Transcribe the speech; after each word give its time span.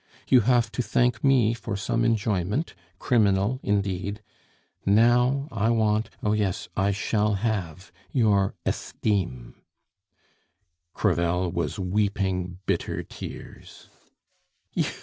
You 0.27 0.39
have 0.39 0.71
to 0.71 0.81
thank 0.81 1.23
me 1.23 1.53
for 1.53 1.77
some 1.77 2.03
enjoyment, 2.03 2.73
criminal 2.97 3.59
indeed; 3.61 4.23
now 4.83 5.47
I 5.51 5.69
want 5.69 6.09
oh 6.23 6.31
yes, 6.33 6.67
I 6.75 6.89
shall 6.89 7.35
have 7.35 7.91
your 8.11 8.55
esteem." 8.65 9.61
Crevel 10.95 11.51
was 11.51 11.77
weeping 11.77 12.57
bitter 12.65 13.03
tears. 13.03 13.89